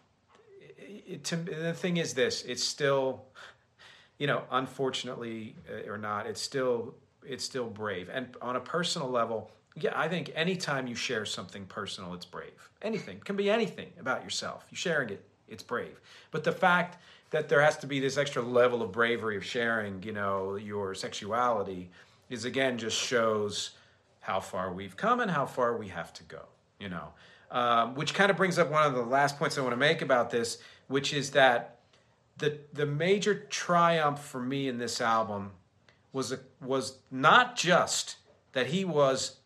it, 0.77 1.23
to, 1.25 1.35
the 1.35 1.73
thing 1.73 1.97
is 1.97 2.13
this: 2.13 2.43
it's 2.43 2.63
still, 2.63 3.25
you 4.17 4.27
know, 4.27 4.43
unfortunately 4.51 5.55
uh, 5.69 5.89
or 5.89 5.97
not, 5.97 6.25
it's 6.25 6.41
still 6.41 6.95
it's 7.23 7.43
still 7.43 7.69
brave. 7.69 8.09
And 8.11 8.35
on 8.41 8.55
a 8.55 8.59
personal 8.59 9.09
level, 9.09 9.51
yeah, 9.75 9.93
I 9.95 10.07
think 10.07 10.31
anytime 10.35 10.87
you 10.87 10.95
share 10.95 11.25
something 11.25 11.65
personal, 11.65 12.13
it's 12.13 12.25
brave. 12.25 12.69
Anything 12.81 13.17
it 13.17 13.25
can 13.25 13.35
be 13.35 13.49
anything 13.49 13.91
about 13.99 14.23
yourself. 14.23 14.65
You 14.69 14.75
sharing 14.75 15.09
it, 15.09 15.23
it's 15.47 15.63
brave. 15.63 15.99
But 16.31 16.43
the 16.43 16.51
fact 16.51 16.97
that 17.29 17.47
there 17.47 17.61
has 17.61 17.77
to 17.77 17.87
be 17.87 17.99
this 17.99 18.17
extra 18.17 18.41
level 18.41 18.81
of 18.81 18.91
bravery 18.91 19.37
of 19.37 19.45
sharing, 19.45 20.03
you 20.03 20.11
know, 20.11 20.55
your 20.55 20.93
sexuality 20.93 21.89
is 22.29 22.45
again 22.45 22.77
just 22.77 22.97
shows 22.97 23.71
how 24.19 24.39
far 24.39 24.71
we've 24.73 24.97
come 24.97 25.19
and 25.19 25.31
how 25.31 25.45
far 25.45 25.77
we 25.77 25.87
have 25.87 26.13
to 26.13 26.23
go, 26.23 26.43
you 26.79 26.89
know. 26.89 27.09
Um, 27.49 27.95
which 27.95 28.13
kind 28.13 28.31
of 28.31 28.37
brings 28.37 28.57
up 28.57 28.71
one 28.71 28.85
of 28.85 28.93
the 28.93 29.01
last 29.01 29.37
points 29.37 29.57
I 29.57 29.61
want 29.61 29.73
to 29.73 29.77
make 29.77 30.01
about 30.01 30.29
this, 30.29 30.59
which 30.87 31.13
is 31.13 31.31
that 31.31 31.79
the 32.37 32.59
the 32.73 32.85
major 32.85 33.35
triumph 33.35 34.19
for 34.19 34.41
me 34.41 34.67
in 34.67 34.77
this 34.77 34.99
album 35.01 35.51
was 36.13 36.31
a, 36.31 36.39
was 36.61 36.97
not 37.09 37.55
just 37.55 38.17
that 38.53 38.67
he 38.67 38.83
was 38.83 39.37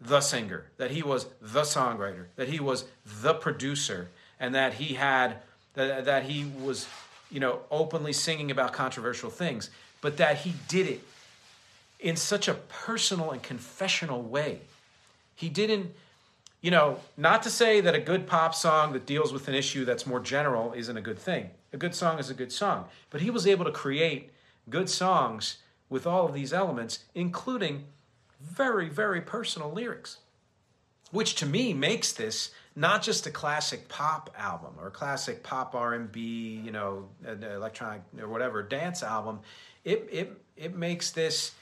the 0.00 0.20
singer, 0.20 0.66
that 0.76 0.90
he 0.90 1.02
was 1.02 1.26
the 1.40 1.62
songwriter, 1.62 2.26
that 2.36 2.48
he 2.48 2.60
was 2.60 2.84
the 3.04 3.34
producer, 3.34 4.08
and 4.38 4.54
that 4.54 4.74
he 4.74 4.94
had 4.94 5.38
that, 5.74 6.04
that 6.04 6.24
he 6.24 6.44
was 6.44 6.86
you 7.30 7.40
know 7.40 7.60
openly 7.70 8.12
singing 8.12 8.50
about 8.50 8.72
controversial 8.72 9.30
things, 9.30 9.70
but 10.00 10.16
that 10.16 10.38
he 10.38 10.54
did 10.68 10.86
it 10.86 11.00
in 12.00 12.16
such 12.16 12.48
a 12.48 12.54
personal 12.54 13.30
and 13.30 13.42
confessional 13.42 14.20
way. 14.22 14.60
He 15.34 15.48
didn't, 15.48 15.94
you 16.60 16.70
know, 16.70 16.98
not 17.16 17.42
to 17.44 17.50
say 17.50 17.80
that 17.80 17.94
a 17.94 17.98
good 17.98 18.26
pop 18.26 18.54
song 18.54 18.92
that 18.92 19.06
deals 19.06 19.32
with 19.32 19.48
an 19.48 19.54
issue 19.54 19.84
that's 19.86 20.06
more 20.06 20.20
general 20.20 20.74
isn't 20.74 20.96
a 20.96 21.00
good 21.00 21.18
thing. 21.18 21.50
A 21.72 21.76
good 21.78 21.94
song 21.94 22.18
is 22.18 22.28
a 22.28 22.34
good 22.34 22.52
song. 22.52 22.84
But 23.10 23.22
he 23.22 23.30
was 23.30 23.46
able 23.46 23.64
to 23.64 23.72
create 23.72 24.30
good 24.68 24.90
songs 24.90 25.58
with 25.88 26.06
all 26.06 26.26
of 26.26 26.34
these 26.34 26.52
elements, 26.52 27.04
including 27.14 27.84
very, 28.44 28.88
very 28.88 29.20
personal 29.20 29.72
lyrics, 29.72 30.18
which 31.10 31.34
to 31.36 31.46
me 31.46 31.72
makes 31.72 32.12
this 32.12 32.50
not 32.76 33.02
just 33.02 33.26
a 33.26 33.30
classic 33.30 33.88
pop 33.88 34.34
album 34.36 34.74
or 34.78 34.88
a 34.88 34.90
classic 34.90 35.42
pop 35.42 35.74
R&B, 35.74 36.60
you 36.64 36.72
know, 36.72 37.08
electronic 37.24 38.02
or 38.20 38.28
whatever 38.28 38.62
dance 38.62 39.02
album. 39.02 39.40
It, 39.84 40.08
it, 40.10 40.42
it 40.56 40.76
makes 40.76 41.10
this 41.10 41.52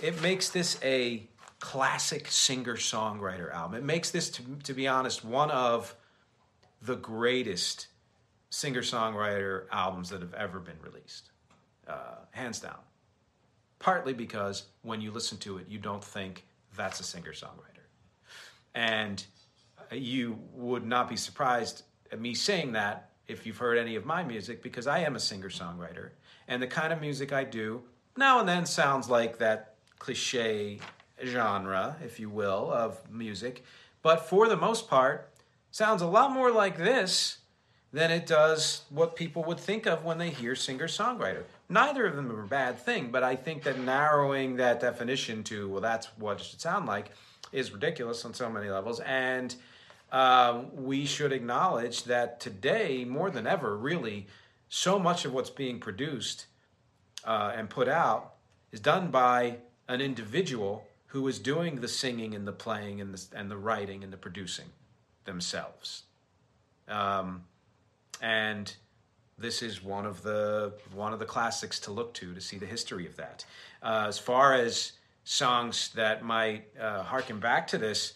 it 0.00 0.20
makes 0.22 0.48
this 0.48 0.78
a 0.82 1.22
classic 1.60 2.26
singer 2.28 2.76
songwriter 2.76 3.52
album. 3.52 3.78
It 3.78 3.84
makes 3.84 4.10
this, 4.10 4.30
to, 4.30 4.42
to 4.64 4.74
be 4.74 4.88
honest, 4.88 5.24
one 5.24 5.50
of 5.50 5.94
the 6.80 6.96
greatest 6.96 7.86
singer 8.50 8.82
songwriter 8.82 9.64
albums 9.70 10.10
that 10.10 10.20
have 10.20 10.34
ever 10.34 10.58
been 10.58 10.78
released, 10.82 11.30
uh, 11.86 12.16
hands 12.32 12.58
down. 12.58 12.78
Partly 13.82 14.12
because 14.12 14.66
when 14.82 15.00
you 15.00 15.10
listen 15.10 15.38
to 15.38 15.58
it, 15.58 15.66
you 15.68 15.76
don't 15.76 16.04
think 16.04 16.44
that's 16.76 17.00
a 17.00 17.02
singer 17.02 17.32
songwriter. 17.32 17.82
And 18.76 19.24
you 19.90 20.38
would 20.54 20.86
not 20.86 21.08
be 21.08 21.16
surprised 21.16 21.82
at 22.12 22.20
me 22.20 22.32
saying 22.32 22.70
that 22.72 23.10
if 23.26 23.44
you've 23.44 23.58
heard 23.58 23.76
any 23.76 23.96
of 23.96 24.06
my 24.06 24.22
music, 24.22 24.62
because 24.62 24.86
I 24.86 25.00
am 25.00 25.16
a 25.16 25.20
singer 25.20 25.50
songwriter. 25.50 26.10
And 26.46 26.62
the 26.62 26.68
kind 26.68 26.92
of 26.92 27.00
music 27.00 27.32
I 27.32 27.42
do 27.42 27.82
now 28.16 28.38
and 28.38 28.48
then 28.48 28.66
sounds 28.66 29.10
like 29.10 29.38
that 29.38 29.74
cliche 29.98 30.78
genre, 31.24 31.96
if 32.04 32.20
you 32.20 32.30
will, 32.30 32.70
of 32.72 33.00
music, 33.10 33.64
but 34.00 34.28
for 34.28 34.46
the 34.46 34.56
most 34.56 34.88
part, 34.88 35.28
sounds 35.72 36.02
a 36.02 36.06
lot 36.06 36.30
more 36.30 36.52
like 36.52 36.78
this 36.78 37.38
than 37.92 38.12
it 38.12 38.26
does 38.26 38.82
what 38.90 39.16
people 39.16 39.42
would 39.42 39.58
think 39.58 39.86
of 39.86 40.04
when 40.04 40.18
they 40.18 40.30
hear 40.30 40.54
singer 40.54 40.86
songwriter. 40.86 41.42
Neither 41.68 42.06
of 42.06 42.16
them 42.16 42.30
are 42.30 42.42
a 42.42 42.46
bad 42.46 42.78
thing, 42.78 43.10
but 43.10 43.22
I 43.22 43.36
think 43.36 43.62
that 43.62 43.78
narrowing 43.78 44.56
that 44.56 44.80
definition 44.80 45.42
to, 45.44 45.68
well, 45.68 45.80
that's 45.80 46.06
what 46.18 46.40
it 46.40 46.44
should 46.44 46.60
sound 46.60 46.86
like, 46.86 47.12
is 47.50 47.72
ridiculous 47.72 48.24
on 48.24 48.34
so 48.34 48.50
many 48.50 48.68
levels. 48.68 49.00
And 49.00 49.54
uh, 50.10 50.62
we 50.74 51.06
should 51.06 51.32
acknowledge 51.32 52.04
that 52.04 52.40
today, 52.40 53.04
more 53.04 53.30
than 53.30 53.46
ever, 53.46 53.76
really, 53.76 54.26
so 54.68 54.98
much 54.98 55.24
of 55.24 55.32
what's 55.32 55.50
being 55.50 55.78
produced 55.80 56.46
uh, 57.24 57.52
and 57.54 57.70
put 57.70 57.88
out 57.88 58.34
is 58.72 58.80
done 58.80 59.10
by 59.10 59.58
an 59.88 60.00
individual 60.00 60.86
who 61.06 61.28
is 61.28 61.38
doing 61.38 61.80
the 61.80 61.88
singing 61.88 62.34
and 62.34 62.46
the 62.46 62.52
playing 62.52 63.00
and 63.00 63.14
the, 63.14 63.36
and 63.36 63.50
the 63.50 63.56
writing 63.56 64.02
and 64.02 64.12
the 64.12 64.16
producing 64.16 64.66
themselves. 65.24 66.04
Um, 66.88 67.44
and 68.20 68.74
this 69.42 69.62
is 69.62 69.82
one 69.82 70.06
of 70.06 70.22
the 70.22 70.72
one 70.94 71.12
of 71.12 71.18
the 71.18 71.26
classics 71.26 71.78
to 71.80 71.92
look 71.92 72.14
to 72.14 72.34
to 72.34 72.40
see 72.40 72.58
the 72.58 72.66
history 72.66 73.06
of 73.06 73.16
that. 73.16 73.44
Uh, 73.82 74.06
as 74.08 74.18
far 74.18 74.54
as 74.54 74.92
songs 75.24 75.90
that 75.94 76.24
might 76.24 76.64
uh, 76.80 77.02
harken 77.02 77.38
back 77.38 77.66
to 77.68 77.78
this, 77.78 78.14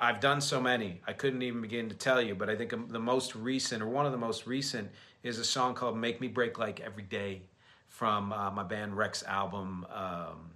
I've 0.00 0.20
done 0.20 0.40
so 0.40 0.60
many 0.60 1.00
I 1.06 1.12
couldn't 1.12 1.42
even 1.42 1.60
begin 1.60 1.88
to 1.88 1.94
tell 1.94 2.20
you. 2.22 2.34
But 2.34 2.48
I 2.48 2.56
think 2.56 2.70
the 2.92 3.00
most 3.00 3.34
recent, 3.34 3.82
or 3.82 3.88
one 3.88 4.06
of 4.06 4.12
the 4.12 4.18
most 4.18 4.46
recent, 4.46 4.90
is 5.22 5.38
a 5.38 5.44
song 5.44 5.74
called 5.74 5.96
"Make 5.96 6.20
Me 6.20 6.28
Break 6.28 6.58
Like 6.58 6.80
Every 6.80 7.02
Day" 7.02 7.42
from 7.88 8.32
uh, 8.32 8.50
my 8.50 8.62
band 8.62 8.96
Rex 8.96 9.22
album. 9.24 9.86
Um, 9.92 10.52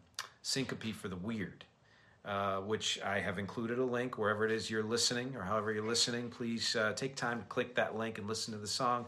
Syncope 0.46 0.94
for 0.94 1.09
the 1.09 1.16
Weird, 1.16 1.64
uh, 2.24 2.59
which 2.59 3.00
I 3.02 3.18
have 3.18 3.40
included 3.40 3.80
a 3.80 3.85
link 3.85 4.16
wherever 4.16 4.44
it 4.44 4.52
is 4.52 4.70
you're 4.70 4.85
listening 4.85 5.35
or 5.35 5.42
however 5.42 5.72
you're 5.72 5.85
listening. 5.85 6.30
Please 6.30 6.76
uh, 6.76 6.92
take 6.92 7.16
time 7.16 7.40
to 7.40 7.44
click 7.46 7.74
that 7.74 7.96
link 7.98 8.18
and 8.18 8.28
listen 8.28 8.54
to 8.54 8.61
the 8.61 8.68
song. 8.68 9.06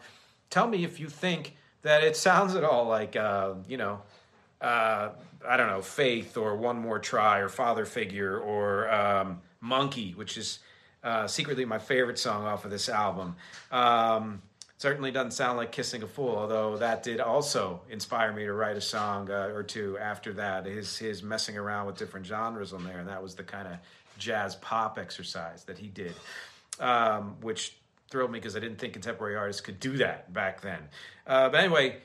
Tell 0.50 0.66
me 0.66 0.84
if 0.84 0.98
you 0.98 1.08
think 1.08 1.56
that 1.82 2.02
it 2.02 2.16
sounds 2.16 2.54
at 2.54 2.64
all 2.64 2.86
like, 2.86 3.16
uh, 3.16 3.54
you 3.68 3.76
know, 3.76 4.02
uh, 4.60 5.10
I 5.46 5.56
don't 5.56 5.68
know, 5.68 5.82
Faith 5.82 6.36
or 6.36 6.56
One 6.56 6.78
More 6.78 6.98
Try 6.98 7.38
or 7.38 7.48
Father 7.48 7.84
Figure 7.84 8.38
or 8.38 8.92
um, 8.92 9.40
Monkey, 9.60 10.12
which 10.12 10.36
is 10.36 10.58
uh, 11.04 11.26
secretly 11.26 11.64
my 11.64 11.78
favorite 11.78 12.18
song 12.18 12.44
off 12.44 12.64
of 12.64 12.70
this 12.70 12.88
album. 12.88 13.36
Um, 13.70 14.42
certainly 14.78 15.10
doesn't 15.10 15.32
sound 15.32 15.58
like 15.58 15.72
kissing 15.72 16.02
a 16.04 16.06
fool 16.06 16.36
although 16.36 16.76
that 16.76 17.02
did 17.02 17.20
also 17.20 17.80
inspire 17.90 18.32
me 18.32 18.44
to 18.44 18.52
write 18.52 18.76
a 18.76 18.80
song 18.80 19.28
uh, 19.30 19.50
or 19.52 19.62
two 19.62 19.98
after 19.98 20.32
that 20.32 20.64
his 20.64 20.96
his 20.96 21.22
messing 21.22 21.58
around 21.58 21.86
with 21.86 21.96
different 21.96 22.24
genres 22.24 22.72
on 22.72 22.84
there 22.84 22.98
and 22.98 23.08
that 23.08 23.20
was 23.20 23.34
the 23.34 23.42
kind 23.42 23.66
of 23.66 23.74
jazz 24.18 24.54
pop 24.56 24.98
exercise 24.98 25.64
that 25.64 25.76
he 25.76 25.88
did 25.88 26.14
um, 26.80 27.36
which 27.40 27.74
thrilled 28.10 28.30
me 28.30 28.38
because 28.38 28.56
i 28.56 28.60
didn't 28.60 28.78
think 28.78 28.92
contemporary 28.92 29.36
artists 29.36 29.60
could 29.60 29.78
do 29.80 29.96
that 29.96 30.32
back 30.32 30.60
then 30.60 30.80
uh, 31.26 31.48
but 31.48 31.60
anyway 31.60 31.96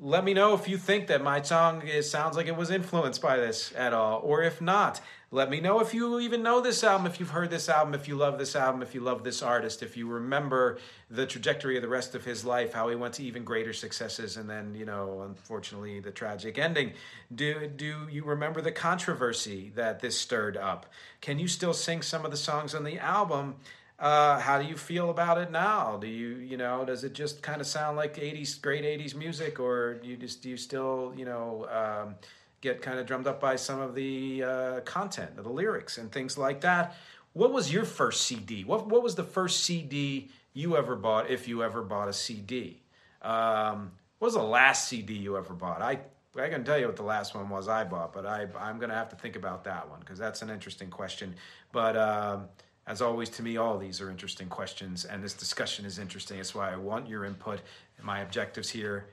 let 0.00 0.24
me 0.24 0.34
know 0.34 0.54
if 0.54 0.68
you 0.68 0.78
think 0.78 1.06
that 1.06 1.22
my 1.22 1.40
song 1.42 1.82
is, 1.82 2.10
sounds 2.10 2.36
like 2.36 2.46
it 2.46 2.56
was 2.56 2.70
influenced 2.70 3.22
by 3.22 3.36
this 3.36 3.72
at 3.76 3.92
all 3.92 4.20
or 4.24 4.42
if 4.42 4.60
not 4.60 5.00
let 5.34 5.48
me 5.48 5.60
know 5.60 5.80
if 5.80 5.94
you 5.94 6.20
even 6.20 6.42
know 6.42 6.60
this 6.60 6.84
album, 6.84 7.06
if 7.06 7.18
you've 7.18 7.30
heard 7.30 7.48
this 7.48 7.70
album, 7.70 7.94
if 7.94 8.06
you 8.06 8.16
love 8.16 8.38
this 8.38 8.54
album, 8.54 8.82
if 8.82 8.94
you 8.94 9.00
love 9.00 9.24
this 9.24 9.40
artist, 9.40 9.82
if 9.82 9.96
you 9.96 10.06
remember 10.06 10.78
the 11.10 11.24
trajectory 11.24 11.76
of 11.76 11.82
the 11.82 11.88
rest 11.88 12.14
of 12.14 12.22
his 12.22 12.44
life, 12.44 12.74
how 12.74 12.90
he 12.90 12.96
went 12.96 13.14
to 13.14 13.24
even 13.24 13.42
greater 13.42 13.72
successes, 13.72 14.36
and 14.36 14.48
then, 14.48 14.74
you 14.74 14.84
know, 14.84 15.22
unfortunately, 15.22 16.00
the 16.00 16.10
tragic 16.10 16.58
ending. 16.58 16.92
Do, 17.34 17.66
do 17.66 18.08
you 18.10 18.24
remember 18.24 18.60
the 18.60 18.72
controversy 18.72 19.72
that 19.74 20.00
this 20.00 20.20
stirred 20.20 20.58
up? 20.58 20.84
Can 21.22 21.38
you 21.38 21.48
still 21.48 21.72
sing 21.72 22.02
some 22.02 22.26
of 22.26 22.30
the 22.30 22.36
songs 22.36 22.74
on 22.74 22.84
the 22.84 22.98
album? 22.98 23.56
Uh, 24.02 24.38
how 24.40 24.60
do 24.60 24.66
you 24.66 24.76
feel 24.76 25.10
about 25.10 25.38
it 25.38 25.52
now? 25.52 25.96
Do 25.96 26.08
you, 26.08 26.30
you 26.38 26.56
know, 26.56 26.84
does 26.84 27.04
it 27.04 27.12
just 27.12 27.40
kind 27.40 27.60
of 27.60 27.68
sound 27.68 27.96
like 27.96 28.16
80s, 28.16 28.60
great 28.60 28.82
80s 28.82 29.14
music, 29.14 29.60
or 29.60 29.94
do 29.94 30.08
you 30.08 30.16
just, 30.16 30.42
do 30.42 30.50
you 30.50 30.56
still, 30.56 31.14
you 31.16 31.24
know, 31.24 31.68
um, 31.70 32.16
get 32.62 32.80
kind 32.80 32.98
of 32.98 33.06
drummed 33.06 33.26
up 33.26 33.40
by 33.40 33.56
some 33.56 33.80
of 33.80 33.94
the 33.94 34.42
uh, 34.42 34.80
content, 34.80 35.36
the 35.36 35.48
lyrics, 35.48 35.98
and 35.98 36.10
things 36.10 36.38
like 36.38 36.62
that. 36.62 36.96
What 37.34 37.52
was 37.52 37.72
your 37.72 37.84
first 37.84 38.22
CD? 38.22 38.64
What 38.64 38.88
What 38.88 39.02
was 39.02 39.14
the 39.14 39.24
first 39.24 39.64
CD 39.64 40.30
you 40.54 40.76
ever 40.76 40.96
bought, 40.96 41.30
if 41.30 41.46
you 41.46 41.62
ever 41.62 41.82
bought 41.82 42.08
a 42.08 42.12
CD? 42.12 42.82
Um, 43.20 43.92
what 44.18 44.26
was 44.26 44.34
the 44.34 44.42
last 44.42 44.88
CD 44.88 45.14
you 45.14 45.36
ever 45.36 45.52
bought? 45.52 45.82
I 45.82 46.00
I 46.38 46.48
can 46.48 46.64
tell 46.64 46.78
you 46.78 46.86
what 46.86 46.96
the 46.96 47.02
last 47.02 47.34
one 47.34 47.48
was 47.50 47.68
I 47.68 47.84
bought, 47.84 48.12
but 48.12 48.24
I 48.24 48.46
I'm 48.58 48.78
gonna 48.78 48.94
have 48.94 49.10
to 49.10 49.16
think 49.16 49.36
about 49.36 49.64
that 49.64 49.88
one 49.90 50.00
because 50.00 50.18
that's 50.18 50.42
an 50.42 50.50
interesting 50.50 50.88
question. 50.88 51.34
But 51.72 51.96
um, 51.96 52.48
as 52.86 53.00
always, 53.00 53.28
to 53.30 53.42
me, 53.42 53.56
all 53.56 53.78
these 53.78 54.00
are 54.00 54.10
interesting 54.10 54.48
questions, 54.48 55.04
and 55.04 55.22
this 55.22 55.34
discussion 55.34 55.84
is 55.84 55.98
interesting. 55.98 56.38
That's 56.38 56.54
why 56.54 56.72
I 56.72 56.76
want 56.76 57.08
your 57.08 57.24
input. 57.24 57.60
My 58.02 58.20
objectives 58.20 58.68
here 58.68 59.06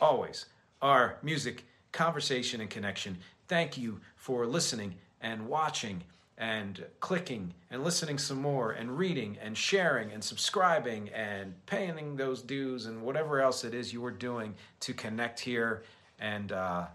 always 0.00 0.46
are 0.82 1.18
music 1.22 1.64
conversation 1.92 2.60
and 2.60 2.68
connection. 2.68 3.16
Thank 3.48 3.78
you 3.78 4.00
for 4.16 4.46
listening 4.46 4.96
and 5.20 5.48
watching 5.48 6.02
and 6.38 6.84
clicking 7.00 7.54
and 7.70 7.82
listening 7.82 8.18
some 8.18 8.42
more 8.42 8.72
and 8.72 8.98
reading 8.98 9.38
and 9.40 9.56
sharing 9.56 10.12
and 10.12 10.22
subscribing 10.22 11.08
and 11.10 11.54
paying 11.66 12.16
those 12.16 12.42
dues 12.42 12.86
and 12.86 13.00
whatever 13.02 13.40
else 13.40 13.64
it 13.64 13.72
is 13.72 13.92
you 13.92 14.04
are 14.04 14.10
doing 14.10 14.54
to 14.80 14.92
connect 14.92 15.40
here. 15.40 15.84
And 16.18 16.52
uh, 16.52 16.86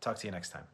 talk 0.00 0.16
to 0.18 0.26
you 0.26 0.32
next 0.32 0.50
time. 0.50 0.73